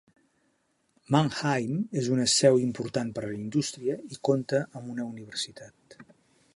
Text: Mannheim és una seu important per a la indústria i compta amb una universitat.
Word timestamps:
Mannheim 1.15 1.75
és 2.01 2.09
una 2.15 2.25
seu 2.37 2.59
important 2.63 3.13
per 3.19 3.23
a 3.23 3.29
la 3.29 3.37
indústria 3.43 4.01
i 4.17 4.21
compta 4.31 4.65
amb 4.81 4.93
una 4.97 5.07
universitat. 5.15 6.01